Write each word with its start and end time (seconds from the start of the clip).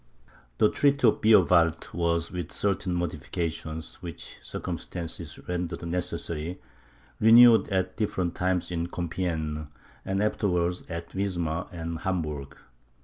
The 0.57 0.67
treaty 0.71 1.07
of 1.07 1.21
Beerwald 1.21 1.89
was, 1.93 2.31
with 2.31 2.51
certain 2.51 2.95
modifications, 2.95 4.01
which 4.01 4.39
circumstances 4.41 5.39
rendered 5.47 5.85
necessary, 5.87 6.59
renewed 7.19 7.69
at 7.69 7.97
different 7.97 8.33
times 8.33 8.71
at 8.71 8.89
Compiegne, 8.91 9.67
and 10.03 10.23
afterwards 10.23 10.87
at 10.89 11.13
Wismar 11.13 11.67
and 11.71 11.99
Hamburg. 11.99 12.55